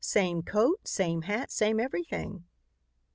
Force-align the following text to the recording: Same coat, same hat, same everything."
Same 0.03 0.41
coat, 0.41 0.87
same 0.87 1.21
hat, 1.21 1.51
same 1.51 1.79
everything." 1.79 2.43